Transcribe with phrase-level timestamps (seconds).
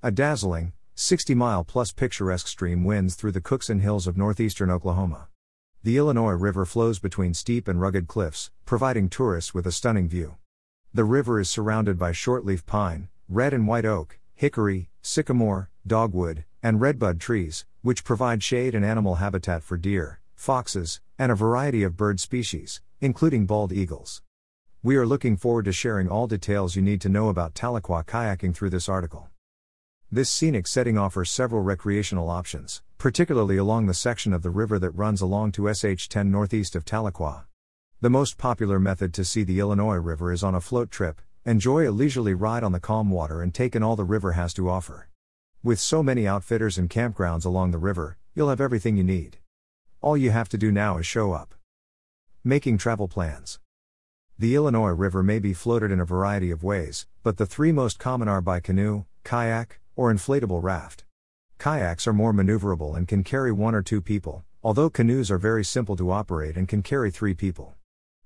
[0.00, 5.26] A dazzling, 60 mile plus picturesque stream winds through the Cookson Hills of northeastern Oklahoma.
[5.82, 10.36] The Illinois River flows between steep and rugged cliffs, providing tourists with a stunning view.
[10.94, 16.80] The river is surrounded by shortleaf pine, red and white oak, hickory, sycamore, dogwood, and
[16.80, 21.96] redbud trees, which provide shade and animal habitat for deer, foxes, and a variety of
[21.96, 24.22] bird species, including bald eagles.
[24.80, 28.54] We are looking forward to sharing all details you need to know about Tahlequah kayaking
[28.54, 29.28] through this article.
[30.10, 34.92] This scenic setting offers several recreational options, particularly along the section of the river that
[34.92, 37.44] runs along to SH 10 northeast of Tahlequah.
[38.00, 41.86] The most popular method to see the Illinois River is on a float trip, enjoy
[41.86, 44.70] a leisurely ride on the calm water and take in all the river has to
[44.70, 45.10] offer.
[45.62, 49.36] With so many outfitters and campgrounds along the river, you'll have everything you need.
[50.00, 51.54] All you have to do now is show up.
[52.42, 53.60] Making travel plans.
[54.38, 57.98] The Illinois River may be floated in a variety of ways, but the three most
[57.98, 61.04] common are by canoe, kayak, or inflatable raft.
[61.58, 65.64] Kayaks are more maneuverable and can carry one or two people, although canoes are very
[65.64, 67.74] simple to operate and can carry three people.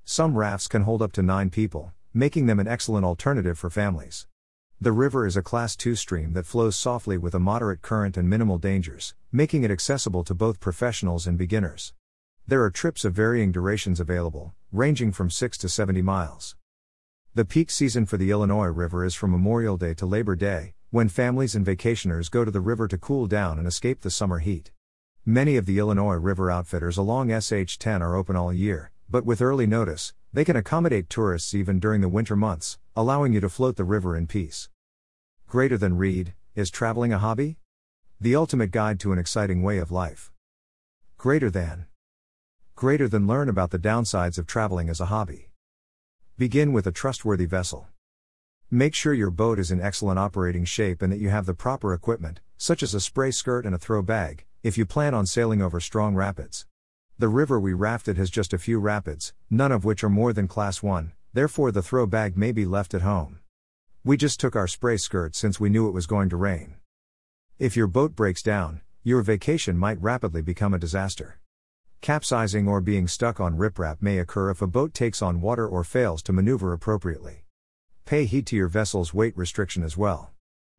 [0.04, 4.26] Some rafts can hold up to nine people, making them an excellent alternative for families.
[4.78, 8.28] The river is a Class 2 stream that flows softly with a moderate current and
[8.28, 11.94] minimal dangers, making it accessible to both professionals and beginners.
[12.46, 16.54] There are trips of varying durations available, ranging from 6 to 70 miles.
[17.34, 21.08] The peak season for the Illinois River is from Memorial Day to Labor Day, when
[21.08, 24.70] families and vacationers go to the river to cool down and escape the summer heat.
[25.24, 29.40] Many of the Illinois River outfitters along SH 10 are open all year, but with
[29.40, 33.76] early notice, they can accommodate tourists even during the winter months, allowing you to float
[33.76, 34.68] the river in peace.
[35.48, 37.56] Greater than read, is traveling a hobby?
[38.20, 40.30] The ultimate guide to an exciting way of life.
[41.16, 41.86] Greater than.
[42.74, 45.48] Greater than learn about the downsides of traveling as a hobby.
[46.36, 47.88] Begin with a trustworthy vessel.
[48.74, 51.92] Make sure your boat is in excellent operating shape and that you have the proper
[51.92, 55.60] equipment, such as a spray skirt and a throw bag, if you plan on sailing
[55.60, 56.64] over strong rapids.
[57.18, 60.48] The river we rafted has just a few rapids, none of which are more than
[60.48, 63.40] class 1, therefore the throw bag may be left at home.
[64.04, 66.76] We just took our spray skirt since we knew it was going to rain.
[67.58, 71.38] If your boat breaks down, your vacation might rapidly become a disaster.
[72.00, 75.84] Capsizing or being stuck on riprap may occur if a boat takes on water or
[75.84, 77.44] fails to maneuver appropriately.
[78.04, 80.32] Pay heed to your vessel's weight restriction as well.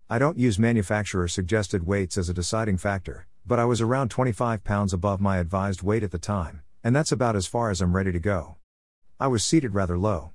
[0.10, 4.64] I don't use manufacturer suggested weights as a deciding factor, but I was around 25
[4.64, 7.96] pounds above my advised weight at the time, and that's about as far as I'm
[7.96, 8.58] ready to go.
[9.20, 10.34] I was seated rather low.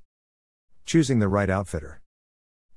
[0.87, 2.01] Choosing the right outfitter.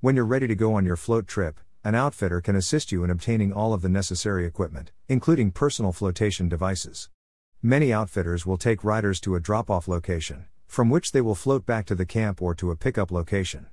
[0.02, 3.10] When you're ready to go on your float trip, an outfitter can assist you in
[3.10, 7.10] obtaining all of the necessary equipment, including personal flotation devices.
[7.64, 11.66] Many outfitters will take riders to a drop off location, from which they will float
[11.66, 13.68] back to the camp or to a pickup location.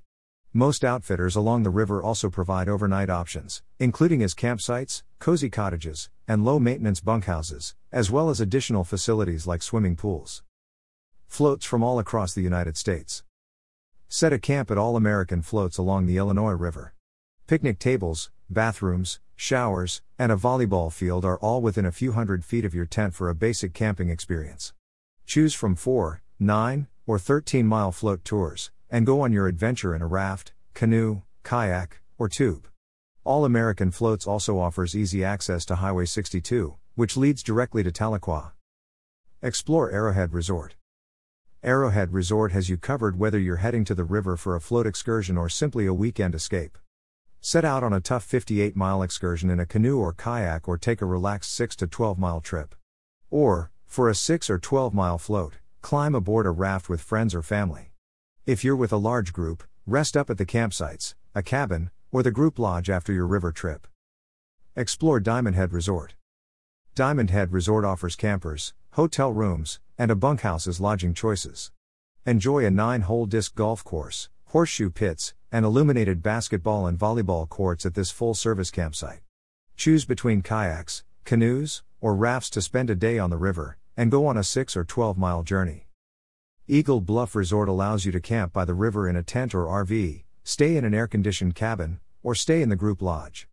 [0.54, 6.42] Most outfitters along the river also provide overnight options, including as campsites, cozy cottages, and
[6.42, 10.42] low maintenance bunkhouses, as well as additional facilities like swimming pools.
[11.26, 13.24] Floats from all across the United States.
[14.08, 16.94] Set a camp at All American Floats along the Illinois River.
[17.46, 22.64] Picnic tables, bathrooms, showers, and a volleyball field are all within a few hundred feet
[22.64, 24.72] of your tent for a basic camping experience.
[25.26, 30.02] Choose from 4, 9, or 13 mile float tours, and go on your adventure in
[30.02, 32.68] a raft, canoe, kayak, or tube.
[33.24, 38.52] All American Floats also offers easy access to Highway 62, which leads directly to Tahlequah.
[39.42, 40.76] Explore Arrowhead Resort.
[41.62, 45.36] Arrowhead Resort has you covered whether you're heading to the river for a float excursion
[45.36, 46.78] or simply a weekend escape.
[47.40, 51.00] Set out on a tough 58 mile excursion in a canoe or kayak or take
[51.00, 52.74] a relaxed 6 to 12 mile trip.
[53.30, 57.42] Or, for a 6 or 12 mile float, climb aboard a raft with friends or
[57.42, 57.87] family.
[58.48, 62.30] If you're with a large group, rest up at the campsites, a cabin, or the
[62.30, 63.86] group lodge after your river trip.
[64.74, 66.14] Explore Diamond Head Resort.
[66.94, 71.72] Diamond Head Resort offers campers, hotel rooms, and a bunkhouse as lodging choices.
[72.24, 77.84] Enjoy a nine hole disc golf course, horseshoe pits, and illuminated basketball and volleyball courts
[77.84, 79.20] at this full service campsite.
[79.76, 84.26] Choose between kayaks, canoes, or rafts to spend a day on the river, and go
[84.26, 85.87] on a 6 or 12 mile journey.
[86.70, 90.24] Eagle Bluff Resort allows you to camp by the river in a tent or RV,
[90.44, 93.48] stay in an air conditioned cabin, or stay in the group lodge.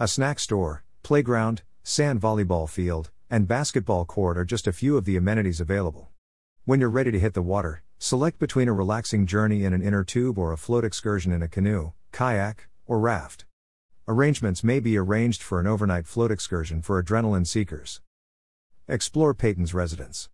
[0.00, 5.04] A snack store, playground, sand volleyball field, and basketball court are just a few of
[5.04, 6.08] the amenities available.
[6.64, 10.02] When you're ready to hit the water, select between a relaxing journey in an inner
[10.02, 13.44] tube or a float excursion in a canoe, kayak, or raft.
[14.08, 18.00] Arrangements may be arranged for an overnight float excursion for adrenaline seekers.
[18.88, 20.28] Explore Peyton's residence.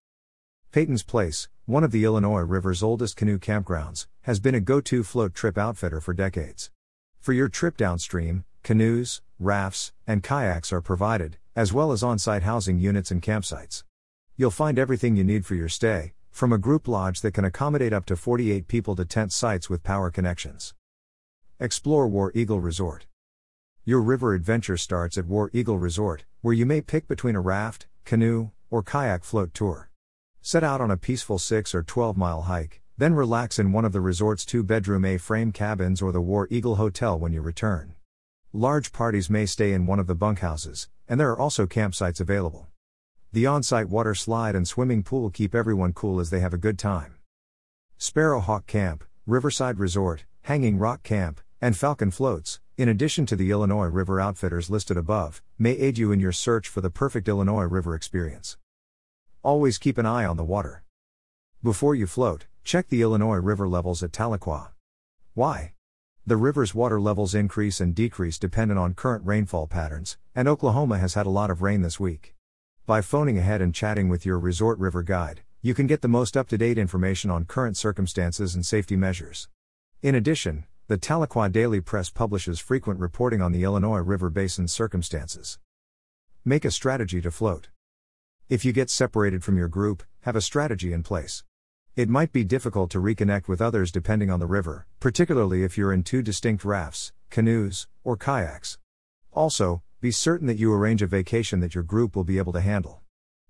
[0.73, 5.03] Peyton's Place, one of the Illinois River's oldest canoe campgrounds, has been a go to
[5.03, 6.71] float trip outfitter for decades.
[7.21, 12.45] For your trip downstream, canoes, rafts, and kayaks are provided, as well as on site
[12.45, 13.85] housing units and campsites.
[14.39, 17.93] You'll find everything you need for your stay, from a group lodge that can accommodate
[17.93, 20.73] up to 48 people to tent sites with power connections.
[21.61, 23.05] Explore War Eagle Resort.
[23.85, 27.89] Your river adventure starts at War Eagle Resort, where you may pick between a raft,
[28.07, 29.91] canoe, or kayak float tour.
[30.45, 33.93] Set out on a peaceful 6 or 12 mile hike, then relax in one of
[33.93, 37.95] the resort's two bedroom A frame cabins or the War Eagle Hotel when you return.
[38.53, 42.67] Large parties may stay in one of the bunkhouses, and there are also campsites available.
[43.33, 46.59] The on site water slide and swimming pool keep everyone cool as they have a
[46.59, 47.15] good time.
[47.97, 53.87] Sparrowhawk Camp, Riverside Resort, Hanging Rock Camp, and Falcon Floats, in addition to the Illinois
[53.87, 57.95] River outfitters listed above, may aid you in your search for the perfect Illinois River
[57.95, 58.57] experience.
[59.45, 60.85] Always keep an eye on the water.
[61.65, 64.69] Before you float, check the Illinois River levels at Tahlequah.
[65.35, 65.73] Why?
[66.25, 71.15] The river's water levels increase and decrease dependent on current rainfall patterns, and Oklahoma has
[71.15, 72.37] had a lot of rain this week.
[72.87, 76.37] By phoning ahead and chatting with your resort river guide, you can get the most
[76.37, 79.49] up to date information on current circumstances and safety measures.
[80.03, 85.59] In addition, the Tahlequah Daily Press publishes frequent reporting on the Illinois River Basin circumstances.
[86.45, 87.71] Make a strategy to float.
[88.53, 91.43] If you get separated from your group, have a strategy in place.
[91.97, 95.91] It might be difficult to reconnect with others depending on the river, particularly if you're
[95.91, 98.77] in two distinct rafts, canoes, or kayaks.
[99.33, 102.61] Also, be certain that you arrange a vacation that your group will be able to
[102.61, 103.01] handle.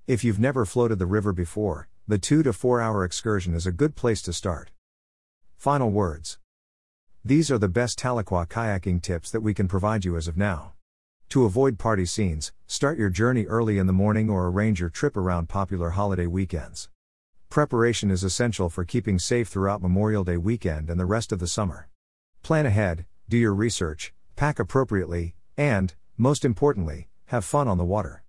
[0.06, 3.72] If you've never floated the river before, the 2 to 4 hour excursion is a
[3.72, 4.70] good place to start.
[5.56, 6.38] Final words.
[7.24, 10.74] These are the best Tahlequah kayaking tips that we can provide you as of now.
[11.32, 15.16] To avoid party scenes, start your journey early in the morning or arrange your trip
[15.16, 16.90] around popular holiday weekends.
[17.48, 21.46] Preparation is essential for keeping safe throughout Memorial Day weekend and the rest of the
[21.46, 21.88] summer.
[22.42, 28.20] Plan ahead, do your research, pack appropriately, and, most importantly, have fun on the water.